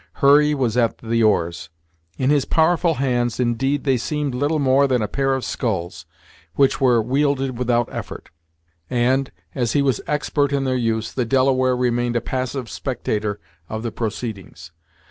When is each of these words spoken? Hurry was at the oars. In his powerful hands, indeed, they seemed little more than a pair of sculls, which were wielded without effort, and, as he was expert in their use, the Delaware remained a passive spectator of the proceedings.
Hurry 0.13 0.55
was 0.55 0.77
at 0.77 0.97
the 0.97 1.21
oars. 1.21 1.69
In 2.17 2.31
his 2.31 2.43
powerful 2.43 2.95
hands, 2.95 3.39
indeed, 3.39 3.83
they 3.83 3.97
seemed 3.97 4.33
little 4.33 4.57
more 4.57 4.87
than 4.87 5.03
a 5.03 5.07
pair 5.07 5.35
of 5.35 5.45
sculls, 5.45 6.07
which 6.55 6.81
were 6.81 7.03
wielded 7.03 7.55
without 7.59 7.87
effort, 7.91 8.31
and, 8.89 9.31
as 9.53 9.73
he 9.73 9.83
was 9.83 10.01
expert 10.07 10.53
in 10.53 10.63
their 10.63 10.73
use, 10.75 11.11
the 11.11 11.23
Delaware 11.23 11.77
remained 11.77 12.15
a 12.15 12.19
passive 12.21 12.67
spectator 12.67 13.39
of 13.69 13.83
the 13.83 13.91
proceedings. 13.91 14.71